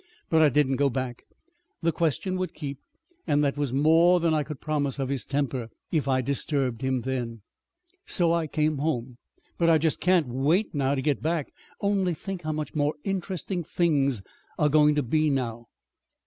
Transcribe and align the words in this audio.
But 0.31 0.41
I 0.41 0.49
didn't 0.49 0.77
go 0.77 0.89
back. 0.89 1.21
The 1.83 1.91
question 1.91 2.35
would 2.37 2.55
keep 2.55 2.79
and 3.27 3.43
that 3.43 3.55
was 3.55 3.71
more 3.71 4.19
than 4.19 4.33
I 4.33 4.41
could 4.41 4.59
promise 4.59 4.97
of 4.97 5.09
his 5.09 5.25
temper, 5.25 5.69
if 5.91 6.07
I 6.07 6.21
disturbed 6.21 6.81
him 6.81 7.01
then. 7.01 7.43
So 8.07 8.33
I 8.33 8.47
came 8.47 8.79
home. 8.79 9.19
But 9.59 9.69
I 9.69 9.77
just 9.77 9.99
can't 9.99 10.25
wait 10.27 10.73
now 10.73 10.95
to 10.95 11.03
get 11.03 11.21
back. 11.21 11.51
Only 11.81 12.15
think 12.15 12.41
how 12.41 12.51
much 12.51 12.73
more 12.73 12.95
interesting 13.03 13.63
things 13.63 14.23
are 14.57 14.69
going 14.69 14.95
to 14.95 15.03
be 15.03 15.29
now!" 15.29 15.67